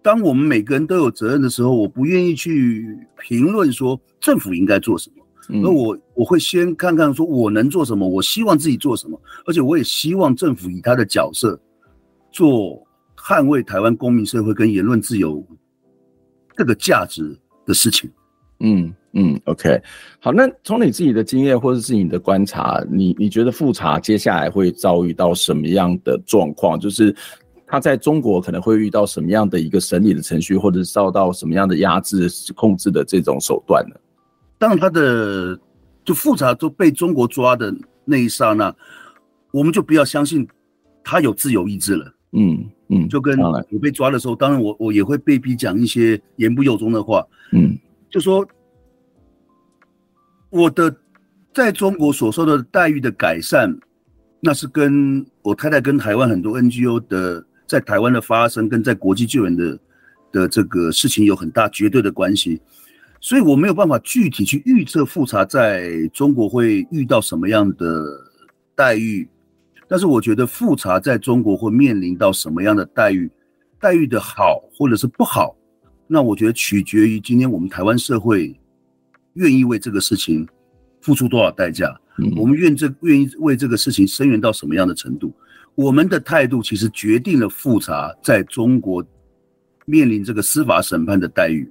[0.00, 5.22] 当我们每个人都有责任的时候，我不愿意去评论说政府应该做什么。
[5.48, 11.60] 那我我会先看看说我能做什么，我希望自己做什么，而且我也希望政府以他的角色
[12.32, 12.82] 做
[13.16, 15.46] 捍卫台湾公民社会跟言论自由
[16.56, 18.10] 这个价值的事情。
[18.60, 18.94] 嗯。
[19.18, 19.80] 嗯，OK，
[20.20, 26.78] 好，那从你自己的经验或者是你的观察，你你觉得复查接下来会遭遇到什么样的状况？
[26.78, 27.16] 就是
[27.66, 33.96] 他在中国可能会遇到什么样的一个审理的程序，或者是受到什么样的压制、控制的这种手段呢？
[34.58, 35.58] 当他的
[36.04, 38.74] 就复查都被中国抓的那一刹那，
[39.50, 40.46] 我们就不要相信
[41.02, 42.12] 他有自由意志了。
[42.32, 47.24] 嗯嗯，就跟我被抓的时候，当然我我也会被逼讲一些言不由衷的话。
[47.52, 47.78] 嗯，
[48.10, 48.46] 就说。
[50.48, 50.94] 我的
[51.52, 53.76] 在中国所受的待遇的改善，
[54.40, 59.78] 那是跟我太太跟台湾很多 NGO 的在台湾的发生，跟在国际救援的
[60.32, 62.58] 的这个事情有很大绝对的关系，
[63.20, 68.06] 所以我没有办法具体去预测复查在中国会遇到什么样的
[68.74, 69.28] 待遇，
[69.88, 73.30] 但是我觉得复查在中国会面临到什么样的待遇，
[73.80, 75.54] 待遇的好或者是不好，
[76.06, 78.58] 那我觉得取决于今天我们台湾社会。
[79.34, 80.48] 愿意为这个事情
[81.02, 81.94] 付出多少代价？
[82.16, 85.30] 嗯，我们愿这愿意为这个事情声援到什么样的程度？
[85.74, 89.04] 我们的态度其实决定了复查在中国
[89.84, 91.70] 面临这个司法审判的待遇。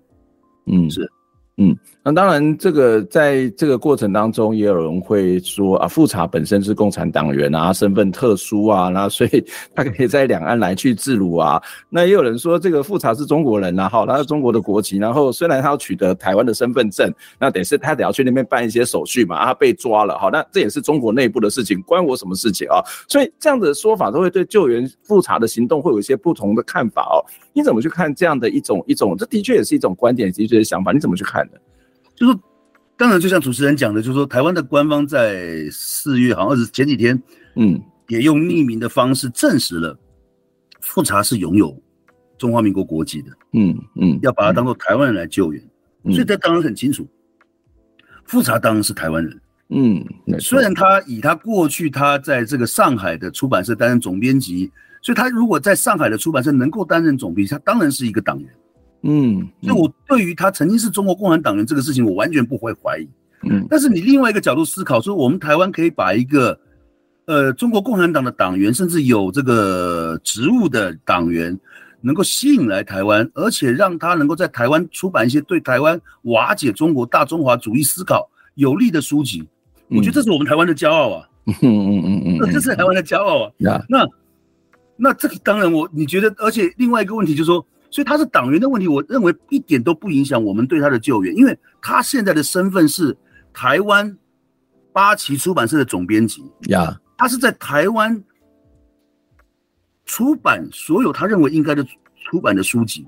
[0.67, 1.11] 嗯，是。
[1.57, 1.75] 嗯，
[2.07, 11.59] 那当然，这个在这个过程当中，也有人会说啊，富察本身是共产党员啊，身份特殊啊，那所以他可以在两岸来去自如啊。
[11.89, 22.83] 那也有人说，这个富察是中国人啊，好，他是中国的国籍，然后虽然他要取得台湾的身份证，那得是他得要去那边办一些手续嘛，他被抓了，好，那这也是中国内部的事情，关我什么事情啊？
[23.07, 27.17] 所以这样的说法都会对救援富察的行动会有一些不同的看法哦。
[27.51, 29.17] 你怎么去看这样的一种一种？
[29.17, 30.91] 这的确也是一种观点，的确是想法。
[30.91, 31.53] 你怎么去看呢？
[32.15, 32.37] 就是，
[32.97, 37.21] 当然，就像主持人讲的，就是说，台湾的官方在四月好像是前几天，
[37.55, 39.97] 嗯，也用匿名的方式证实了，
[40.81, 41.77] 富察是拥有
[42.37, 45.61] 中华民国国籍的，嗯嗯，要把他当做台湾人来救援，
[46.03, 47.07] 嗯、所以他当然很清楚，
[48.25, 50.05] 富察当然是台湾人，嗯，
[50.39, 54.71] 虽然他以他过去他在这个上海的出版社担任总编辑。
[55.01, 58.49] 所以，他如果在上海的出版社能够担任总编辑，他当然是一个党员。
[59.07, 63.07] 嗯，所以我对于他曾经是中国共产党员这个事情，我完全不会怀疑。
[63.43, 66.59] 嗯，但是你另外一个角度思考，说我们台湾可以把一个
[67.25, 71.55] 呃中国共产党的党员，甚至有这个职务的党员，
[72.01, 79.47] 能够吸引来台湾，而且让他能够在台湾出版一些对台湾瓦解中国大中华主义思考有利的书籍，
[79.89, 81.29] 我觉得这是我们台湾的骄傲啊。
[81.45, 83.51] 嗯嗯嗯嗯，这是台湾的骄傲啊。
[83.87, 84.03] 那。
[84.97, 93.17] 那这个当然，我你觉得，而且另外一个问题就是说，所以他是党员的问题，我认为一点都不影响我们对他的救援，因为他现在的身份是
[93.53, 94.17] 台湾
[94.91, 98.21] 八旗出版社的总编辑呀，他是在台湾
[100.03, 101.87] 出版所有他认为应该的
[102.25, 103.07] 出版的书籍，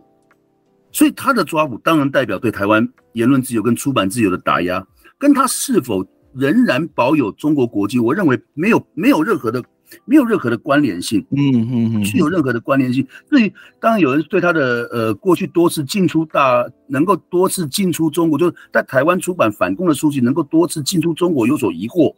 [0.94, 6.02] 所以他的抓捕当然代表对台湾言论自由跟出版自由的打压，跟他是否
[6.34, 9.62] 仍然保有中国国籍，我认为没有没有任何的。
[10.06, 13.08] 没有任何的关联性，嗯嗯嗯，具有任何的关联性。
[13.30, 22.14] 至于当然有人对他的呃过去多次进出大，能够多次进出中国，就是在台湾出版反共的书籍，能够多次进出中国有所疑惑，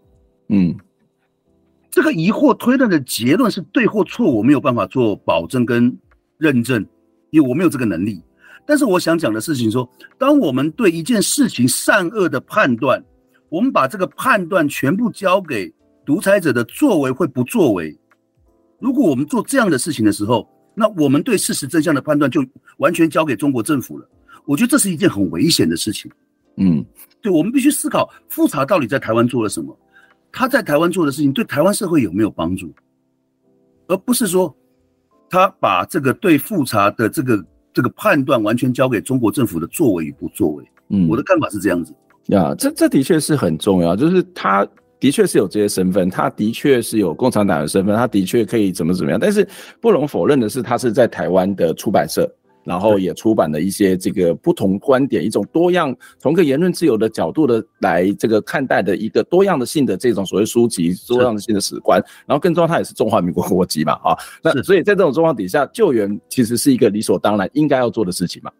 [0.47, 0.75] 嗯，
[1.91, 5.95] 这个疑惑推论的结论是对或错，我没有办法做保证跟
[6.37, 6.83] 认证，
[7.29, 8.23] 因为我没有这个能力。
[8.65, 13.03] 但是我想讲的事情说，当我们对一件事情善恶的判断，
[13.49, 15.71] 我们把这个判断全部交给。
[16.09, 17.95] 独裁者的作为会不作为。
[18.79, 22.43] 如果我们做这样的事情的时候，那我们对事实真相的判断就
[22.77, 24.09] 完全交给中国政府了。
[24.43, 26.11] 我觉得这是一件很危险的事情。
[26.57, 26.83] 嗯，
[27.21, 29.77] 对，我们必须思考复查到底在台湾做了什么，
[30.31, 32.73] 他在台湾做的事情对台湾社会有没有帮助，
[33.85, 34.51] 而不是说
[35.29, 40.65] 他把这个对复查的这个这个判断完全交给中国政府的作为与不作为。
[40.87, 41.93] 嗯，我的看法是这样子。
[42.29, 44.67] 呀，这这的确是很重要，就是他。
[44.99, 49.19] 的确是有这些身份，他的确是有共产党的身份，他的确可以怎么怎么样。
[49.19, 49.47] 但是
[49.79, 52.29] 不容否认的是，他是在台湾的出版社，
[52.65, 62.03] 然后也出版了一些这个不同观点、一种多样、从个言论自由的角度的来这个看待的一个多样的性的这种所谓书籍、多样性的史观。
[62.27, 68.51] 然后更重要，他也是中华民国国籍嘛，啊，那所以在这种状况底下，救援其实是一个理所当然应该要做的事情嘛。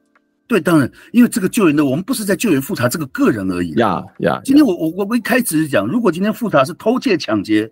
[0.50, 3.70] 对，当然，因为这个救援的，我们不是在救援富察这个个人而已。
[3.74, 7.72] 呀呀，今天我我我我一开始讲，如果今天富察是偷窃抢劫，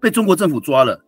[0.00, 0.98] 被中国政府抓了，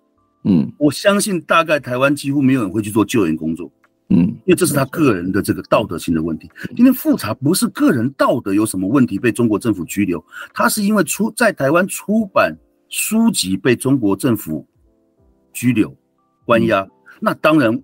[0.45, 3.72] 嗯，我相信大概台湾几乎没有人会去做救援工作，
[4.11, 6.51] 嗯，因为这是他个人的这个道德性的问题。
[6.76, 10.22] 今天富察不是个人道德有什么问题被中国政府拘留，
[10.53, 12.55] 他是因为出在台湾出版
[12.91, 14.66] 书籍被中国政府
[15.51, 15.91] 拘留
[16.45, 17.82] 关押，嗯，那当然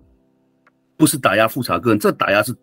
[0.95, 2.55] 不是打压富察个人，这打压是。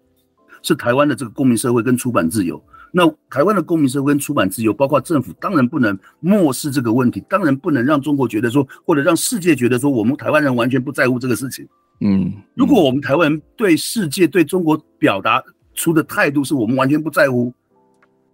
[0.63, 11.65] 是台湾的这个公民社会跟出版自由，那台湾的公民社会跟出版自由，包括政府，当然不能漠视这个问题，当然不能让中国觉得说，或者让世界觉得说，我们台湾人完全不在乎这个事情。
[12.01, 15.43] 嗯，嗯，如果我们台湾人对世界对中国表达
[15.75, 17.53] 出的态度是我们完全不在乎，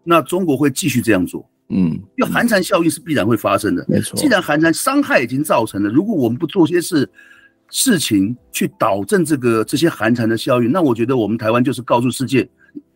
[0.02, 1.48] 那中国会继续这样做。
[1.68, 3.84] 嗯，因为寒蝉效应是必然会发生的。
[3.88, 7.10] 没错，既然寒蝉伤害已经造成了，如果我们不做些事。
[7.70, 12.48] 事情去导正这个这些寒蝉的效应，那我觉得我们台湾就是告诉世界，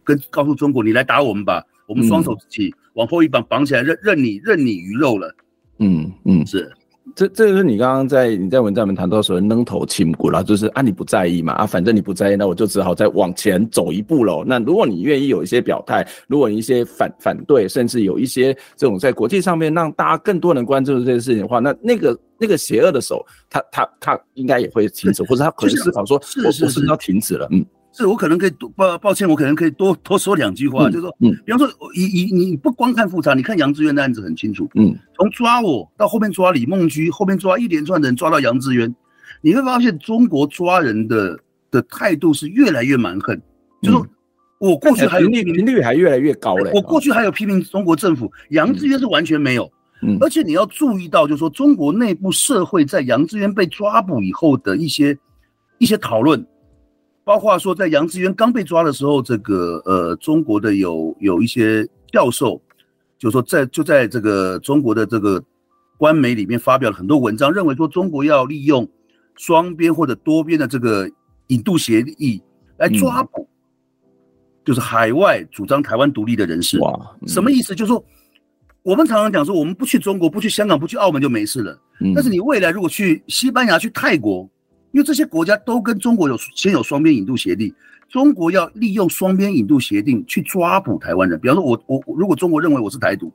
[0.04, 5.34] 跟告诉中国，你来打我们吧，我们双手一起往后一绑，绑起来，任任你任你鱼肉了。
[5.78, 6.70] 嗯嗯，是。
[7.18, 14.44] 这这就是你刚刚在你在文章里面谈到说扔头轻骨了，就是啊你不在意嘛啊反正你不在意，那我就只好再往前走一步喽。
[14.46, 27.66] 那如果你愿意有一些表态，如果你一些反反对，甚至有一些这种在国际上面让大家更多人关注这件事情的话，那那个那个邪恶的手，他他他应该也会停止，或者他可能思考说，是是是，是要停止了，嗯。
[27.98, 38.94] 是我可能可以多抱抱歉，我可能可以多多说两句话，嗯、就是说，嗯，比方说，你你你不光看复查，你看杨志渊的案子很清楚，嗯，从抓我到后面抓李梦居，后面抓一连串的人抓到杨志渊，
[39.40, 41.38] 你会发现中国抓人的
[41.70, 43.42] 的态度是越来越蛮横，嗯、
[43.82, 44.06] 就是说
[44.58, 49.68] 我过去还有频率频率还越来越高嘞，我过去还有批评中国政府，杨志渊是完全没有，
[50.02, 55.18] 嗯，而且你要注意到，就是说中国内部社会在杨志渊被抓捕以后的一些
[55.78, 56.46] 一些讨论。
[57.28, 62.58] 包括说，在杨致渊刚被抓的时候，这个呃，中国的有有一些教授，
[63.18, 65.44] 就说在就在这个中国的这个
[65.98, 68.88] 官媒里面发表了很多文章，认为说中国要利用
[69.36, 71.06] 双边或者多边的这个
[71.48, 72.42] 引渡协议
[72.78, 73.46] 来抓捕，
[74.64, 76.80] 就是海外主张台湾独立的人士。
[76.80, 77.74] 哇，什么意思？
[77.74, 78.02] 就是说
[78.82, 81.78] 我们常常讲说，我们不去中国，不去香港，不去澳门就没事了。
[82.14, 84.48] 但是你未来如果去西班牙、去泰国。
[84.92, 87.72] 因为这些国家都跟中国有先有双边引渡协定，
[88.08, 91.38] 中国要利用双边引渡协定去抓捕台湾人。
[91.38, 93.32] 比方说我，我我如果中国认为我是台独，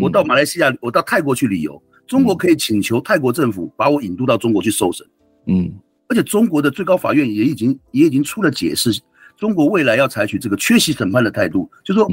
[0.00, 5.06] 我到马来西亚，我到泰国去旅游，中国可以请求泰国政府把我引渡到中国去受审。
[5.46, 5.70] 嗯，
[6.08, 8.90] 而且中国的最高法院也已经也已经出了解释，
[9.36, 12.08] 中国未来要采取这个缺席审判的态度，就是说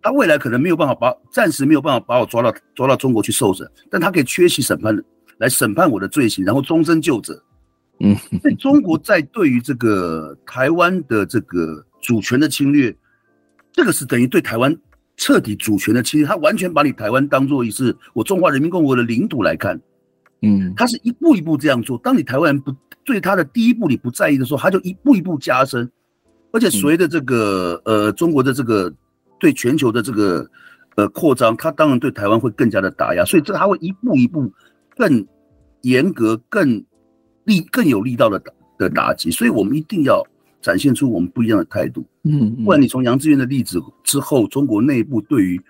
[0.00, 4.96] 他未来可能没有办法把暂时没有办法把我抓到抓到中国去受审，但他可以缺席审判
[5.38, 7.42] 来审判我的罪行，然后终身就责。
[8.00, 12.94] 嗯，所以中国在对于这个台湾的这个主权的侵略，
[13.72, 14.76] 这个是等于对台湾
[15.16, 19.80] 彻底主权的侵略，他完全把你台湾当做一次我中华人民共和国的领土来看。
[20.42, 21.96] 嗯，他是一步一步这样做。
[22.04, 22.70] 当你台湾人不
[23.02, 25.90] 对他的第一步你不在意的时候，他就一步一步加深，
[26.52, 28.92] 而且随着这个呃中国的这个
[29.40, 30.46] 对全球的这个
[30.96, 34.52] 呃扩张，他当然对台湾会更加的打压，所以这他会一步一步
[34.98, 35.26] 更
[35.80, 36.84] 严格更。
[37.46, 40.22] 力更有力道的打的打击，所以我们一定要
[40.60, 42.04] 展现出我们不一样的态度。
[42.24, 45.60] 嗯，不然你从杨志远的例子之后，中国内部对于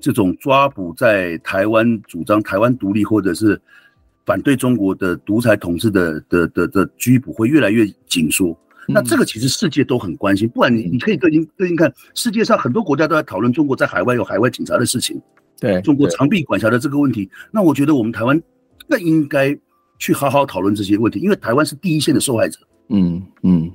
[0.00, 3.60] 这种抓捕在台湾主张台湾独立或者是
[4.24, 8.56] 反对中国的独裁统治的的的的拘捕会越来越紧缩。
[8.88, 10.48] 那这个其实世界都很关心。
[10.48, 15.20] 不然你你可以最近最近看世界上很多国家都在讨论中国在海外有海外警察的事情，
[15.58, 17.28] 对中国长臂管辖的这个问题。
[17.50, 18.40] 那我觉得我们台湾
[18.88, 19.58] 更应该。
[19.98, 22.58] 去好好讨论这些问题，因为台湾是第一线的受害者。
[22.88, 23.70] 嗯嗯，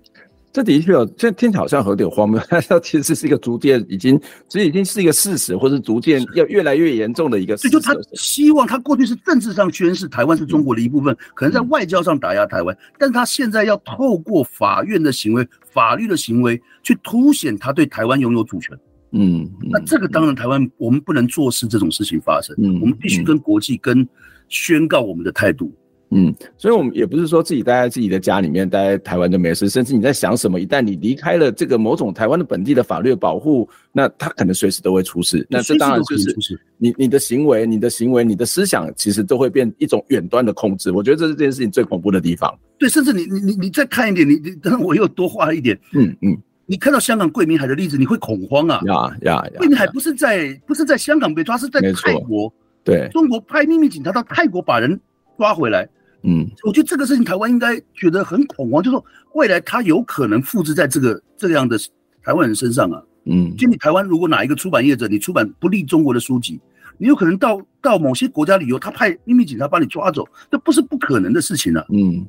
[0.53, 7.69] 这的确哦，现在听起来好像有点荒谬，但 它其实是一个逐渐已经，其实已经是一个事实，或是逐渐要越来越严重的一个事实。
[7.69, 18.77] 就他希望他过去是政治上宣示台湾是中国的一部分，嗯、可能在外交上打压台湾，嗯、但是他现在要透过法院的行为、法律的行为去凸显他对台湾拥有主权。
[19.11, 24.07] 嗯，嗯，那这个当然台湾我们不能坐视这种事情发生，嗯，我们必须跟国际跟
[24.47, 25.69] 宣告我们的态度。
[26.13, 29.69] 嗯，所以，我们也不是说自己待在自己的家里面，待在台湾就没事。
[29.69, 35.47] 甚至你在想什么，一旦你离开了这个某种台湾的本地的法律保护，那他可能随时都会出事。
[35.49, 36.35] 那这当然就是
[36.77, 40.91] 你你的行为、你的行为、你的思想，其实都会变一种远端的控制。
[40.91, 42.53] 我觉得这是这件事情最恐怖的地方。
[42.77, 45.79] 对，甚至你你你你再看一点，你你等我又多画一点。
[45.93, 48.81] 嗯嗯，你看到香港桂民海的例子，你会恐慌啊？
[48.85, 52.53] 呀呀，桂民海不是在不是在香港被抓，是在泰国。
[52.83, 54.99] 对，中国派秘密警察到泰国把人
[55.37, 55.87] 抓回来。
[56.23, 61.77] 嗯，我觉得这个事情台湾应该觉得很恐慌，就是说未来它有可能复制在这个这样的
[62.23, 63.01] 台湾人身上啊。
[63.25, 66.59] 嗯，就你台湾如果哪一个出版业者，你出版不利中国的书籍，
[66.97, 71.85] 你有可能到到某些国家旅游，他派秘密警察把你抓走，这不是不可能的事情啊。
[71.89, 72.25] 嗯，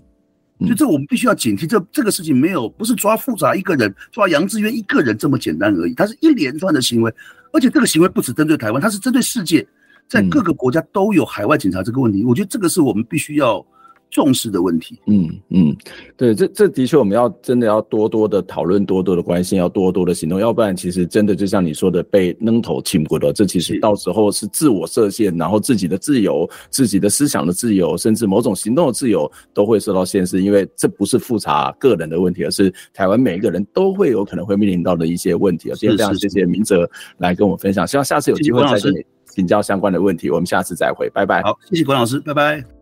[0.61, 7.15] 所以这我们必须要警惕，这这个事情没有不是抓复杂一个人，抓杨志渊一个人这么简单而已，它是一连串的行为，
[7.53, 9.67] 而且这个行为不只针对台湾，它是针对世界，
[10.09, 13.65] 在各个国家都有海外警察这个问题，我觉得这个是我们必须要。
[14.13, 15.75] 重视的问题，嗯嗯，
[16.19, 35.71] 对，这这的确我们要真的要多多的讨论，多多的关心，要多多的行动，要不然其实真的就像你说的被扔头轻过的，这其实到时候是自我设限，然后自己的自由、自己的思想的自由，甚至某种行动的自由都会受到限制，因为这不是复查个人的问题，而是台湾每一个人都会有可能会面临到的一些问题。
[35.75, 36.87] 今天非常谢谢明哲
[37.17, 39.03] 来跟我们分享，希望下次有机会再跟你
[39.35, 41.43] 请教相关的问题，我们下次再会，拜拜。
[41.43, 42.82] 好，谢谢关老师，拜拜。